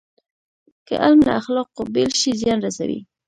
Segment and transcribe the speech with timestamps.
[0.87, 2.99] که علم له اخلاقو بېل شي، زیان رسوي.